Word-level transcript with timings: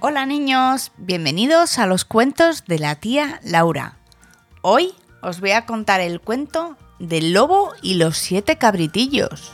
Hola 0.00 0.26
niños, 0.26 0.92
bienvenidos 0.96 1.80
a 1.80 1.86
los 1.88 2.04
cuentos 2.04 2.64
de 2.66 2.78
la 2.78 2.94
tía 2.94 3.40
Laura. 3.42 3.96
Hoy 4.62 4.94
os 5.22 5.40
voy 5.40 5.50
a 5.50 5.66
contar 5.66 6.00
el 6.00 6.20
cuento 6.20 6.76
del 7.00 7.32
lobo 7.32 7.72
y 7.82 7.94
los 7.94 8.16
siete 8.16 8.58
cabritillos. 8.58 9.50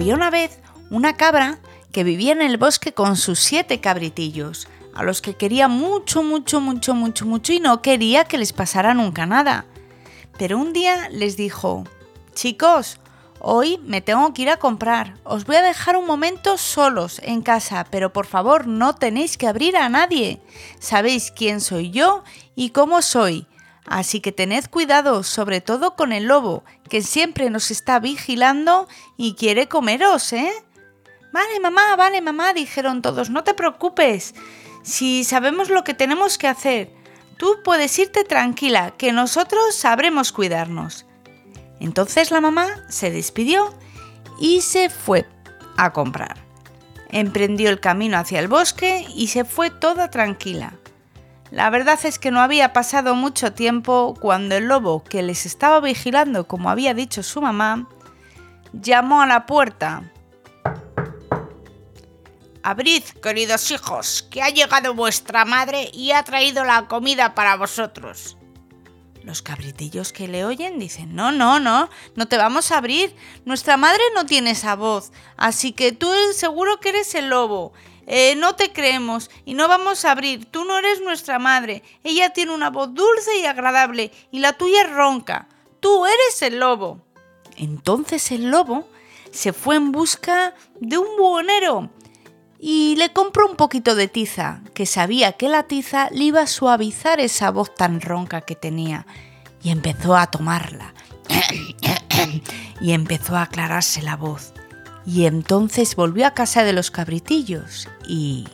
Había 0.00 0.14
una 0.14 0.30
vez 0.30 0.58
una 0.88 1.18
cabra 1.18 1.58
que 1.92 2.04
vivía 2.04 2.32
en 2.32 2.40
el 2.40 2.56
bosque 2.56 2.94
con 2.94 3.16
sus 3.16 3.38
siete 3.38 3.82
cabritillos, 3.82 4.66
a 4.94 5.02
los 5.02 5.20
que 5.20 5.34
quería 5.34 5.68
mucho, 5.68 6.22
mucho, 6.22 6.58
mucho, 6.58 6.94
mucho, 6.94 7.26
mucho 7.26 7.52
y 7.52 7.60
no 7.60 7.82
quería 7.82 8.24
que 8.24 8.38
les 8.38 8.54
pasara 8.54 8.94
nunca 8.94 9.26
nada. 9.26 9.66
Pero 10.38 10.56
un 10.56 10.72
día 10.72 11.10
les 11.10 11.36
dijo, 11.36 11.84
chicos, 12.32 12.98
hoy 13.40 13.76
me 13.84 14.00
tengo 14.00 14.32
que 14.32 14.40
ir 14.40 14.48
a 14.48 14.56
comprar, 14.56 15.18
os 15.22 15.44
voy 15.44 15.56
a 15.56 15.62
dejar 15.62 15.98
un 15.98 16.06
momento 16.06 16.56
solos 16.56 17.20
en 17.22 17.42
casa, 17.42 17.86
pero 17.90 18.10
por 18.10 18.24
favor 18.24 18.66
no 18.66 18.94
tenéis 18.94 19.36
que 19.36 19.48
abrir 19.48 19.76
a 19.76 19.90
nadie. 19.90 20.40
Sabéis 20.78 21.30
quién 21.30 21.60
soy 21.60 21.90
yo 21.90 22.24
y 22.54 22.70
cómo 22.70 23.02
soy. 23.02 23.46
Así 23.90 24.20
que 24.20 24.30
tened 24.30 24.66
cuidado, 24.66 25.24
sobre 25.24 25.60
todo 25.60 25.96
con 25.96 26.12
el 26.12 26.26
lobo, 26.26 26.62
que 26.88 27.02
siempre 27.02 27.50
nos 27.50 27.72
está 27.72 27.98
vigilando 27.98 28.86
y 29.16 29.34
quiere 29.34 29.66
comeros, 29.66 30.32
¿eh? 30.32 30.52
Vale, 31.32 31.58
mamá, 31.58 31.96
vale, 31.96 32.20
mamá, 32.20 32.52
dijeron 32.52 33.02
todos, 33.02 33.30
no 33.30 33.42
te 33.42 33.52
preocupes. 33.52 34.36
Si 34.84 35.24
sabemos 35.24 35.70
lo 35.70 35.82
que 35.82 35.92
tenemos 35.92 36.38
que 36.38 36.46
hacer, 36.46 36.94
tú 37.36 37.56
puedes 37.64 37.98
irte 37.98 38.22
tranquila, 38.22 38.92
que 38.96 39.12
nosotros 39.12 39.74
sabremos 39.74 40.30
cuidarnos. 40.30 41.04
Entonces 41.80 42.30
la 42.30 42.40
mamá 42.40 42.68
se 42.88 43.10
despidió 43.10 43.74
y 44.38 44.60
se 44.60 44.88
fue 44.88 45.26
a 45.76 45.92
comprar. 45.92 46.36
Emprendió 47.08 47.70
el 47.70 47.80
camino 47.80 48.18
hacia 48.18 48.38
el 48.38 48.46
bosque 48.46 49.04
y 49.16 49.26
se 49.26 49.44
fue 49.44 49.70
toda 49.70 50.10
tranquila. 50.10 50.79
La 51.50 51.68
verdad 51.68 51.98
es 52.04 52.18
que 52.18 52.30
no 52.30 52.40
había 52.40 52.72
pasado 52.72 53.16
mucho 53.16 53.52
tiempo 53.52 54.14
cuando 54.20 54.54
el 54.56 54.66
lobo, 54.66 55.02
que 55.02 55.22
les 55.22 55.46
estaba 55.46 55.80
vigilando 55.80 56.46
como 56.46 56.70
había 56.70 56.94
dicho 56.94 57.24
su 57.24 57.42
mamá, 57.42 57.88
llamó 58.72 59.20
a 59.20 59.26
la 59.26 59.46
puerta. 59.46 60.04
Abrid, 62.62 63.02
queridos 63.22 63.70
hijos, 63.72 64.28
que 64.30 64.42
ha 64.42 64.50
llegado 64.50 64.94
vuestra 64.94 65.44
madre 65.44 65.90
y 65.92 66.12
ha 66.12 66.22
traído 66.22 66.64
la 66.64 66.86
comida 66.86 67.34
para 67.34 67.56
vosotros. 67.56 68.36
Los 69.24 69.42
cabritillos 69.42 70.12
que 70.12 70.28
le 70.28 70.44
oyen 70.44 70.78
dicen, 70.78 71.14
no, 71.14 71.32
no, 71.32 71.58
no, 71.58 71.90
no 72.14 72.28
te 72.28 72.36
vamos 72.36 72.70
a 72.70 72.78
abrir. 72.78 73.14
Nuestra 73.44 73.76
madre 73.76 74.02
no 74.14 74.24
tiene 74.24 74.52
esa 74.52 74.76
voz, 74.76 75.10
así 75.36 75.72
que 75.72 75.92
tú 75.92 76.10
seguro 76.32 76.78
que 76.80 76.90
eres 76.90 77.14
el 77.14 77.28
lobo. 77.28 77.72
Eh, 78.12 78.34
no 78.34 78.56
te 78.56 78.72
creemos 78.72 79.30
y 79.44 79.54
no 79.54 79.68
vamos 79.68 80.04
a 80.04 80.10
abrir. 80.10 80.44
Tú 80.46 80.64
no 80.64 80.76
eres 80.76 81.00
nuestra 81.00 81.38
madre. 81.38 81.84
Ella 82.02 82.30
tiene 82.30 82.52
una 82.52 82.68
voz 82.68 82.92
dulce 82.92 83.38
y 83.38 83.46
agradable 83.46 84.10
y 84.32 84.40
la 84.40 84.54
tuya 84.54 84.82
es 84.82 84.90
ronca. 84.90 85.46
Tú 85.78 86.04
eres 86.06 86.42
el 86.42 86.58
lobo. 86.58 87.00
Entonces 87.56 88.32
el 88.32 88.50
lobo 88.50 88.88
se 89.30 89.52
fue 89.52 89.76
en 89.76 89.92
busca 89.92 90.54
de 90.80 90.98
un 90.98 91.06
buhonero 91.16 91.88
y 92.58 92.96
le 92.96 93.12
compró 93.12 93.46
un 93.48 93.54
poquito 93.54 93.94
de 93.94 94.08
tiza, 94.08 94.62
que 94.74 94.86
sabía 94.86 95.34
que 95.34 95.48
la 95.48 95.62
tiza 95.68 96.08
le 96.10 96.24
iba 96.24 96.40
a 96.40 96.46
suavizar 96.48 97.20
esa 97.20 97.52
voz 97.52 97.72
tan 97.76 98.00
ronca 98.00 98.40
que 98.40 98.56
tenía. 98.56 99.06
Y 99.62 99.70
empezó 99.70 100.16
a 100.16 100.26
tomarla. 100.26 100.94
y 102.80 102.90
empezó 102.90 103.36
a 103.36 103.42
aclararse 103.42 104.02
la 104.02 104.16
voz. 104.16 104.52
Y 105.06 105.26
entonces 105.26 105.96
volvió 105.96 106.26
a 106.26 106.34
casa 106.34 106.64
de 106.64 106.72
los 106.72 106.90
cabritillos 106.90 107.88
y... 108.06 108.46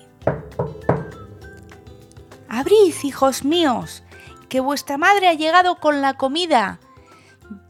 Abrid, 2.49 2.95
hijos 3.03 3.45
míos, 3.45 4.03
que 4.49 4.61
vuestra 4.61 4.97
madre 4.97 5.29
ha 5.29 5.35
llegado 5.35 5.77
con 5.77 6.01
la 6.01 6.15
comida. 6.15 6.81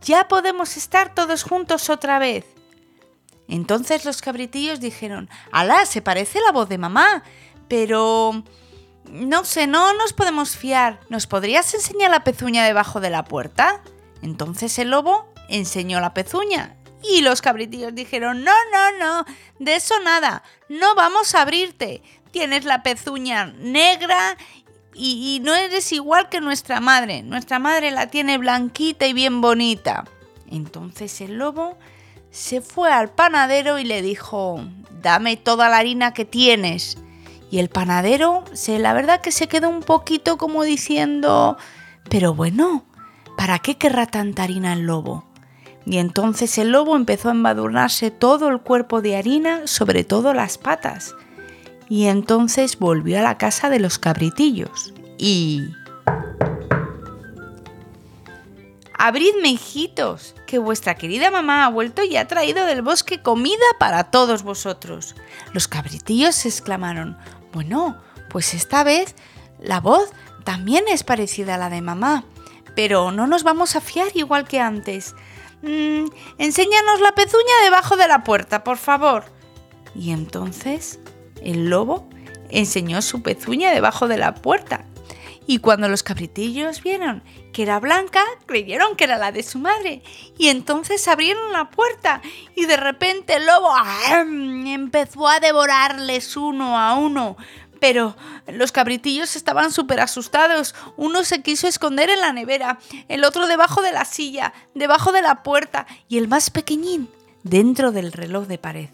Ya 0.03 0.28
podemos 0.28 0.76
estar 0.76 1.14
todos 1.14 1.42
juntos 1.42 1.91
otra 1.91 2.19
vez. 2.19 2.44
Entonces 3.48 4.04
los 4.04 4.20
cabritillos 4.20 4.81
dijeron, 4.81 5.28
¡Alá! 5.50 5.87
Se 5.87 6.03
parece 6.03 6.41
la 6.41 6.53
voz 6.53 6.69
de 6.69 6.78
mamá, 6.78 7.22
pero... 7.69 8.44
No 9.08 9.44
sé, 9.44 9.69
no 9.69 9.94
nos 9.94 10.12
podemos 10.12 10.56
fiar. 10.56 10.98
¿Nos 11.08 11.28
podrías 11.28 11.72
enseñar 11.75 12.10
la 12.10 12.25
pezuña 12.25 12.64
debajo 12.64 13.00
de 13.00 13.10
la 13.10 13.25
puerta? 13.25 13.81
Entonces 14.20 14.78
el 14.81 14.91
lobo 14.91 15.32
enseñó 15.48 16.00
la 16.00 16.12
pezuña 16.12 16.76
y 17.11 17.22
los 17.22 17.43
cabritillos 17.43 17.94
dijeron, 17.94 18.44
no, 18.44 18.53
no, 18.72 18.99
no, 18.99 19.25
de 19.59 19.77
eso 19.77 19.99
nada, 20.00 20.43
no 20.69 20.94
vamos 20.94 21.34
a 21.34 21.43
abrirte. 21.43 22.03
Tienes 22.31 22.65
la 22.65 22.83
pezuña 22.83 23.47
negra 23.59 24.37
y, 24.94 25.41
no 25.43 25.55
eres 25.55 25.93
igual 25.93 26.28
que 26.28 26.41
nuestra 26.41 26.81
madre. 26.81 27.22
Nuestra 27.22 27.59
madre 27.59 27.91
la 27.91 28.09
tiene 28.09 28.39
blanquita 28.39 29.06
y 29.06 29.12
bien 29.12 29.41
bonita. 29.41 30.05
Entonces 30.50 31.21
el 31.21 31.39
lobo 31.39 31.77
se 32.31 32.61
fue 32.61 32.91
al 32.93 33.11
panadero 33.11 33.78
y 33.78 33.84
le 33.84 34.03
dijo, 34.03 34.61
dame 35.03 35.37
toda 35.37 35.69
la 35.69 35.78
harina 35.78 36.15
que 36.15 36.25
tienes. 36.25 36.99
Y 37.50 37.59
el 37.59 37.69
panadero, 37.69 38.44
se, 38.53 38.78
la 38.78 38.93
verdad 38.93 39.21
que 39.21 39.33
se 39.33 39.49
quedó 39.49 39.69
un 39.69 39.81
poquito 39.81 40.37
como 40.37 40.65
diciendo, 40.65 41.56
pero 42.11 42.34
bueno, 42.34 42.84
¿para 43.37 43.59
qué 43.59 43.77
querrá 43.77 44.06
tanta 44.06 44.43
harina 44.43 44.73
el 44.73 44.83
lobo? 44.83 45.25
Y 45.86 45.98
entonces 45.98 46.58
el 46.58 46.72
lobo 46.72 46.97
empezó 46.97 47.28
a 47.28 47.32
embadurnarse 47.32 48.10
todo 48.10 48.48
el 48.48 48.60
cuerpo 48.60 49.00
de 49.00 49.16
harina, 49.16 49.69
sobre 49.69 50.02
todo 50.02 50.34
las 50.34 50.58
patas. 50.58 51.14
Y 51.88 52.06
entonces 52.06 52.78
volvió 52.78 53.20
a 53.20 53.22
la 53.22 53.38
casa 53.38 53.70
de 53.70 53.78
los 53.78 53.98
cabritillos. 53.98 54.92
Y... 55.16 55.62
Abridme, 58.98 59.50
hijitos, 59.50 60.34
que 60.46 60.58
vuestra 60.58 60.96
querida 60.96 61.30
mamá 61.30 61.64
ha 61.64 61.69
vuelto 61.69 62.02
y 62.02 62.16
ha 62.16 62.26
traído 62.26 62.64
del 62.64 62.82
bosque 62.82 63.22
comida 63.22 63.64
para 63.78 64.04
todos 64.04 64.42
vosotros. 64.42 65.14
Los 65.52 65.69
cabritillos 65.69 66.44
exclamaron, 66.46 67.16
bueno, 67.52 67.96
pues 68.28 68.54
esta 68.54 68.82
vez 68.82 69.14
la 69.60 69.80
voz 69.80 70.08
también 70.42 70.84
es 70.88 71.04
parecida 71.04 71.54
a 71.54 71.58
la 71.58 71.70
de 71.70 71.82
mamá, 71.82 72.25
pero 72.75 73.12
no 73.12 73.26
nos 73.26 73.44
vamos 73.44 73.76
a 73.76 73.80
fiar 73.80 74.08
igual 74.14 74.48
que 74.48 74.60
antes. 74.60 75.14
Mm, 75.66 76.06
enséñanos 76.38 77.00
la 77.00 77.12
pezuña 77.12 77.62
debajo 77.65 77.97
de 77.97 78.06
la 78.06 78.22
puerta, 78.22 78.62
por 78.62 78.78
favor. 78.78 79.25
Y 79.97 80.12
entonces 80.12 81.00
el 81.43 81.69
lobo 81.71 82.09
enseñó 82.50 83.03
su 83.03 83.22
pezuña 83.22 83.72
debajo 83.72 84.06
de 84.06 84.16
la 84.16 84.34
puerta. 84.34 84.84
Y 85.49 85.59
cuando 85.59 85.88
los 85.88 86.03
cabritillos 86.03 86.82
vieron 86.82 87.22
que 87.53 87.62
era 87.62 87.81
blanca, 87.81 88.22
creyeron 88.47 88.97
que 88.97 89.05
era 89.05 89.16
la 89.16 89.32
de 89.32 89.43
su 89.43 89.59
madre. 89.59 90.02
Y 90.38 90.49
entonces 90.49 91.06
abrieron 91.08 91.52
la 91.52 91.70
puerta 91.70 92.20
y 92.55 92.67
de 92.67 92.76
repente 92.76 93.37
el 93.37 93.46
lobo 93.46 93.73
empezó 94.67 95.29
a 95.29 95.40
devorarles 95.40 96.37
uno 96.37 96.79
a 96.79 96.94
uno. 96.94 97.37
Pero 97.81 98.17
los 98.46 98.73
cabritillos 98.73 99.37
estaban 99.37 99.73
súper 99.73 100.00
asustados. 100.00 100.75
Uno 100.96 101.25
se 101.25 101.43
quiso 101.43 101.69
esconder 101.69 102.11
en 102.11 102.20
la 102.20 102.32
nevera, 102.32 102.78
el 103.08 103.25
otro 103.25 103.46
debajo 103.46 103.82
de 103.82 103.93
la 103.93 104.05
silla, 104.05 104.52
debajo 104.75 105.12
de 105.12 105.23
la 105.23 105.43
puerta 105.43 105.87
y 106.08 106.19
el 106.19 106.28
más 106.28 106.50
pequeñín 106.50 107.08
dentro 107.43 107.93
del 107.93 108.12
reloj 108.12 108.46
de 108.46 108.58
pared. 108.58 108.90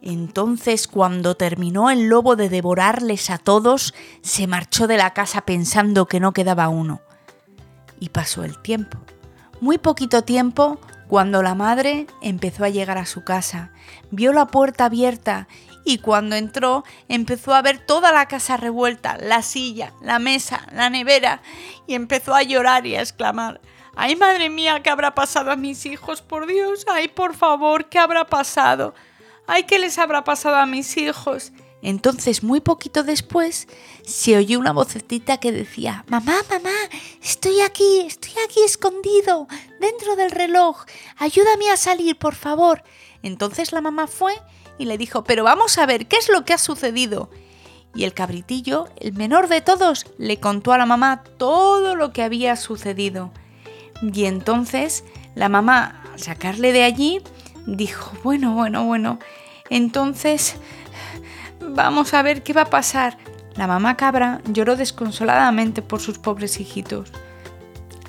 Entonces, 0.00 0.86
cuando 0.86 1.34
terminó 1.34 1.90
el 1.90 2.08
lobo 2.08 2.36
de 2.36 2.48
devorarles 2.48 3.30
a 3.30 3.38
todos, 3.38 3.94
se 4.22 4.46
marchó 4.46 4.86
de 4.86 4.96
la 4.96 5.12
casa 5.12 5.42
pensando 5.42 6.06
que 6.06 6.20
no 6.20 6.32
quedaba 6.32 6.68
uno. 6.68 7.00
Y 7.98 8.10
pasó 8.10 8.44
el 8.44 8.60
tiempo. 8.62 8.98
Muy 9.60 9.78
poquito 9.78 10.22
tiempo, 10.22 10.78
cuando 11.08 11.42
la 11.42 11.54
madre 11.54 12.06
empezó 12.22 12.64
a 12.64 12.68
llegar 12.68 12.96
a 12.96 13.06
su 13.06 13.24
casa, 13.24 13.72
vio 14.10 14.32
la 14.32 14.46
puerta 14.46 14.84
abierta 14.84 15.48
y 15.84 15.98
cuando 15.98 16.36
entró 16.36 16.84
empezó 17.08 17.54
a 17.54 17.62
ver 17.62 17.78
toda 17.78 18.12
la 18.12 18.26
casa 18.26 18.56
revuelta, 18.56 19.16
la 19.18 19.42
silla, 19.42 19.92
la 20.00 20.18
mesa, 20.18 20.66
la 20.72 20.90
nevera, 20.90 21.42
y 21.86 21.94
empezó 21.94 22.34
a 22.34 22.42
llorar 22.42 22.86
y 22.86 22.96
a 22.96 23.00
exclamar, 23.00 23.60
¡ay 23.96 24.16
madre 24.16 24.50
mía, 24.50 24.82
qué 24.82 24.90
habrá 24.90 25.14
pasado 25.14 25.50
a 25.50 25.56
mis 25.56 25.86
hijos, 25.86 26.22
por 26.22 26.46
Dios! 26.46 26.84
¡ay 26.90 27.08
por 27.08 27.34
favor, 27.34 27.88
qué 27.88 27.98
habrá 27.98 28.26
pasado! 28.26 28.94
¡ay 29.46 29.64
qué 29.64 29.78
les 29.78 29.98
habrá 29.98 30.24
pasado 30.24 30.56
a 30.56 30.66
mis 30.66 30.96
hijos! 30.96 31.52
Entonces, 31.80 32.42
muy 32.42 32.60
poquito 32.60 33.04
después, 33.04 33.68
se 34.04 34.36
oyó 34.36 34.58
una 34.58 34.72
vocecita 34.72 35.38
que 35.38 35.52
decía, 35.52 36.04
Mamá, 36.08 36.34
mamá, 36.50 36.74
estoy 37.22 37.60
aquí, 37.60 38.00
estoy 38.00 38.32
aquí 38.44 38.60
escondido, 38.64 39.46
dentro 39.78 40.16
del 40.16 40.32
reloj, 40.32 40.84
ayúdame 41.16 41.70
a 41.70 41.76
salir, 41.76 42.18
por 42.18 42.34
favor. 42.34 42.82
Entonces 43.22 43.72
la 43.72 43.80
mamá 43.80 44.06
fue 44.06 44.34
y 44.78 44.84
le 44.84 44.98
dijo, 44.98 45.24
pero 45.24 45.44
vamos 45.44 45.78
a 45.78 45.86
ver, 45.86 46.06
¿qué 46.06 46.16
es 46.16 46.28
lo 46.28 46.44
que 46.44 46.52
ha 46.52 46.58
sucedido? 46.58 47.30
Y 47.94 48.04
el 48.04 48.14
cabritillo, 48.14 48.88
el 49.00 49.12
menor 49.14 49.48
de 49.48 49.60
todos, 49.60 50.06
le 50.18 50.38
contó 50.38 50.72
a 50.72 50.78
la 50.78 50.86
mamá 50.86 51.24
todo 51.36 51.96
lo 51.96 52.12
que 52.12 52.22
había 52.22 52.56
sucedido. 52.56 53.32
Y 54.02 54.26
entonces 54.26 55.04
la 55.34 55.48
mamá, 55.48 56.02
al 56.12 56.20
sacarle 56.20 56.72
de 56.72 56.84
allí, 56.84 57.20
dijo, 57.66 58.12
bueno, 58.22 58.54
bueno, 58.54 58.84
bueno, 58.84 59.18
entonces 59.70 60.56
Vamos 61.60 62.14
a 62.14 62.22
ver 62.22 62.42
qué 62.42 62.52
va 62.52 62.62
a 62.62 62.70
pasar. 62.70 63.18
La 63.56 63.66
mamá 63.66 63.96
cabra 63.96 64.40
lloró 64.46 64.76
desconsoladamente 64.76 65.82
por 65.82 66.00
sus 66.00 66.18
pobres 66.18 66.60
hijitos. 66.60 67.12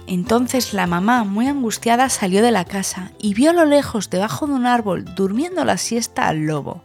Entonces 0.09 0.73
la 0.73 0.87
mamá, 0.87 1.23
muy 1.23 1.45
angustiada, 1.45 2.09
salió 2.09 2.41
de 2.41 2.49
la 2.49 2.65
casa 2.65 3.11
y 3.19 3.35
vio 3.35 3.51
a 3.51 3.53
lo 3.53 3.65
lejos, 3.65 4.09
debajo 4.09 4.47
de 4.47 4.53
un 4.53 4.65
árbol, 4.65 5.05
durmiendo 5.13 5.63
la 5.65 5.77
siesta 5.77 6.27
al 6.27 6.47
lobo. 6.47 6.81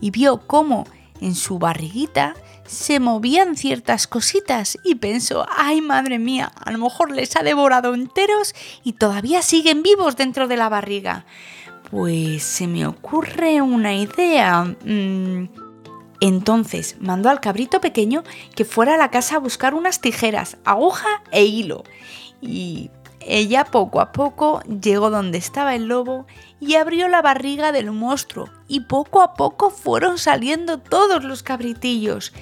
Y 0.00 0.10
vio 0.10 0.38
cómo 0.44 0.84
en 1.20 1.36
su 1.36 1.60
barriguita 1.60 2.34
se 2.66 2.98
movían 2.98 3.54
ciertas 3.54 4.08
cositas 4.08 4.76
y 4.82 4.96
pensó, 4.96 5.46
ay 5.56 5.80
madre 5.80 6.18
mía, 6.18 6.50
a 6.56 6.72
lo 6.72 6.78
mejor 6.78 7.12
les 7.12 7.36
ha 7.36 7.44
devorado 7.44 7.94
enteros 7.94 8.56
y 8.82 8.94
todavía 8.94 9.40
siguen 9.42 9.84
vivos 9.84 10.16
dentro 10.16 10.48
de 10.48 10.56
la 10.56 10.68
barriga. 10.68 11.26
Pues 11.92 12.42
se 12.42 12.66
me 12.66 12.88
ocurre 12.88 13.62
una 13.62 13.94
idea. 13.94 14.64
Mm, 14.84 15.48
entonces 16.20 16.96
mandó 16.98 17.30
al 17.30 17.40
cabrito 17.40 17.80
pequeño 17.80 18.24
que 18.56 18.64
fuera 18.64 18.94
a 18.94 18.98
la 18.98 19.12
casa 19.12 19.36
a 19.36 19.38
buscar 19.38 19.74
unas 19.74 20.00
tijeras, 20.00 20.56
aguja 20.64 21.22
e 21.30 21.44
hilo. 21.44 21.84
Y 22.40 22.90
ella 23.20 23.64
poco 23.64 24.00
a 24.00 24.12
poco 24.12 24.62
llegó 24.62 25.10
donde 25.10 25.38
estaba 25.38 25.74
el 25.74 25.86
lobo 25.86 26.26
y 26.60 26.76
abrió 26.76 27.08
la 27.08 27.22
barriga 27.22 27.72
del 27.72 27.92
monstruo 27.92 28.48
y 28.68 28.80
poco 28.80 29.20
a 29.20 29.34
poco 29.34 29.70
fueron 29.70 30.18
saliendo 30.18 30.78
todos 30.78 31.24
los 31.24 31.42
cabritillos. 31.42 32.32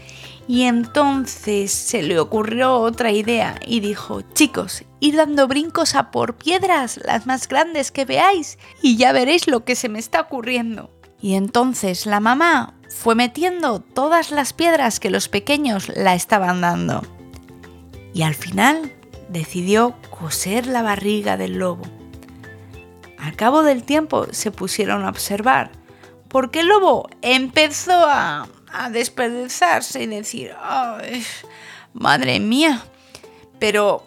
Y 0.48 0.62
entonces 0.62 1.72
se 1.72 2.02
le 2.02 2.20
ocurrió 2.20 2.76
otra 2.76 3.10
idea 3.10 3.58
y 3.66 3.80
dijo, 3.80 4.20
chicos, 4.32 4.84
ir 5.00 5.16
dando 5.16 5.48
brincos 5.48 5.96
a 5.96 6.12
por 6.12 6.36
piedras, 6.36 7.00
las 7.04 7.26
más 7.26 7.48
grandes 7.48 7.90
que 7.90 8.04
veáis, 8.04 8.58
y 8.80 8.96
ya 8.96 9.10
veréis 9.10 9.48
lo 9.48 9.64
que 9.64 9.74
se 9.74 9.88
me 9.88 9.98
está 9.98 10.20
ocurriendo. 10.20 10.90
Y 11.20 11.34
entonces 11.34 12.06
la 12.06 12.20
mamá 12.20 12.74
fue 12.88 13.16
metiendo 13.16 13.80
todas 13.80 14.30
las 14.30 14.52
piedras 14.52 15.00
que 15.00 15.10
los 15.10 15.28
pequeños 15.28 15.88
la 15.96 16.14
estaban 16.14 16.60
dando. 16.60 17.02
Y 18.14 18.22
al 18.22 18.36
final 18.36 18.95
decidió 19.28 19.94
coser 20.10 20.66
la 20.66 20.82
barriga 20.82 21.36
del 21.36 21.58
lobo. 21.58 21.84
Al 23.18 23.34
cabo 23.34 23.62
del 23.62 23.82
tiempo 23.82 24.26
se 24.32 24.50
pusieron 24.50 25.04
a 25.04 25.08
observar, 25.08 25.70
porque 26.28 26.60
el 26.60 26.68
lobo 26.68 27.08
empezó 27.22 28.04
a, 28.06 28.48
a 28.72 28.90
despedazarse 28.90 30.02
y 30.02 30.06
decir, 30.06 30.54
madre 31.92 32.40
mía, 32.40 32.84
pero, 33.58 34.06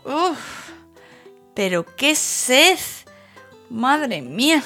pero 1.54 1.86
qué 1.96 2.16
sed, 2.16 2.78
madre 3.70 4.22
mía. 4.22 4.64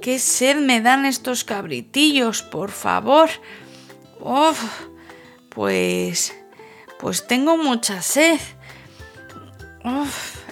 ¿Qué 0.00 0.18
sed 0.18 0.56
me 0.56 0.80
dan 0.80 1.06
estos 1.06 1.44
cabritillos, 1.44 2.42
por 2.42 2.72
favor? 2.72 3.30
Uf, 4.18 4.60
pues, 5.48 6.34
pues 6.98 7.24
tengo 7.28 7.56
mucha 7.56 8.02
sed. 8.02 8.40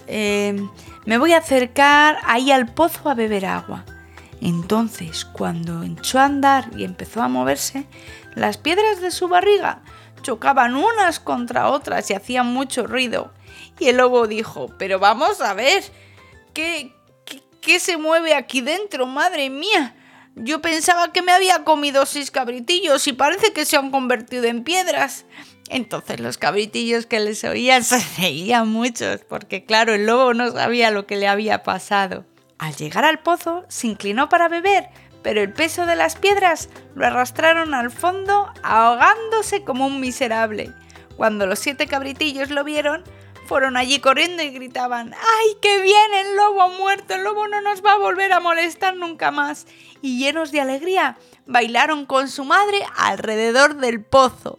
Em, 0.06 0.68
me 1.06 1.18
voy 1.18 1.32
a 1.32 1.38
acercar 1.38 2.18
ahí 2.24 2.50
al 2.50 2.72
pozo 2.72 3.08
a 3.08 3.14
beber 3.14 3.46
agua. 3.46 3.84
Entonces, 4.40 5.24
cuando 5.24 5.82
echó 5.82 6.18
a 6.18 6.24
andar 6.24 6.70
y 6.76 6.84
empezó 6.84 7.22
a 7.22 7.28
moverse, 7.28 7.86
las 8.34 8.56
piedras 8.56 9.00
de 9.00 9.10
su 9.10 9.28
barriga 9.28 9.82
chocaban 10.22 10.74
unas 10.74 11.20
contra 11.20 11.68
otras 11.68 12.10
y 12.10 12.14
hacían 12.14 12.46
mucho 12.46 12.86
ruido. 12.86 13.32
Y 13.78 13.88
el 13.88 13.96
lobo 13.96 14.26
dijo, 14.26 14.68
pero 14.78 14.98
vamos 14.98 15.40
a 15.40 15.54
ver, 15.54 15.84
¿qué, 16.52 16.94
¿Qué 17.60 17.78
se 17.78 17.98
mueve 17.98 18.34
aquí 18.34 18.62
dentro? 18.62 19.06
Madre 19.06 19.50
mía. 19.50 19.94
Yo 20.34 20.62
pensaba 20.62 21.12
que 21.12 21.22
me 21.22 21.32
había 21.32 21.64
comido 21.64 22.06
seis 22.06 22.30
cabritillos 22.30 23.06
y 23.06 23.12
parece 23.12 23.52
que 23.52 23.66
se 23.66 23.76
han 23.76 23.90
convertido 23.90 24.44
en 24.44 24.64
piedras. 24.64 25.26
Entonces 25.70 26.18
los 26.18 26.36
cabritillos 26.36 27.06
que 27.06 27.20
les 27.20 27.44
oían 27.44 27.84
se 27.84 28.04
reían 28.20 28.68
muchos, 28.68 29.20
porque 29.26 29.64
claro, 29.64 29.94
el 29.94 30.04
lobo 30.04 30.34
no 30.34 30.50
sabía 30.50 30.90
lo 30.90 31.06
que 31.06 31.16
le 31.16 31.28
había 31.28 31.62
pasado. 31.62 32.26
Al 32.58 32.74
llegar 32.76 33.06
al 33.06 33.20
pozo, 33.20 33.64
se 33.68 33.86
inclinó 33.86 34.28
para 34.28 34.48
beber, 34.48 34.88
pero 35.22 35.40
el 35.40 35.52
peso 35.52 35.86
de 35.86 35.96
las 35.96 36.16
piedras 36.16 36.68
lo 36.94 37.06
arrastraron 37.06 37.72
al 37.72 37.90
fondo, 37.90 38.52
ahogándose 38.62 39.64
como 39.64 39.86
un 39.86 40.00
miserable. 40.00 40.72
Cuando 41.16 41.46
los 41.46 41.60
siete 41.60 41.86
cabritillos 41.86 42.50
lo 42.50 42.64
vieron, 42.64 43.04
fueron 43.46 43.76
allí 43.76 44.00
corriendo 44.00 44.42
y 44.42 44.50
gritaban, 44.50 45.14
¡ay, 45.14 45.56
qué 45.62 45.80
bien! 45.80 46.14
El 46.14 46.36
lobo 46.36 46.62
ha 46.62 46.68
muerto, 46.68 47.14
el 47.14 47.24
lobo 47.24 47.46
no 47.48 47.60
nos 47.60 47.84
va 47.84 47.92
a 47.92 47.98
volver 47.98 48.32
a 48.32 48.40
molestar 48.40 48.96
nunca 48.96 49.30
más. 49.30 49.66
Y 50.02 50.18
llenos 50.18 50.50
de 50.52 50.60
alegría, 50.60 51.16
bailaron 51.46 52.06
con 52.06 52.28
su 52.28 52.44
madre 52.44 52.82
alrededor 52.96 53.76
del 53.76 54.02
pozo. 54.04 54.58